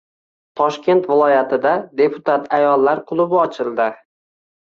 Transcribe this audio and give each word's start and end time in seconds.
Toshkent 0.59 1.03
viloyatida 1.09 1.73
“Deputat 2.01 2.49
ayollar 2.59 3.05
klubi” 3.13 3.39
ochildi 3.43 3.89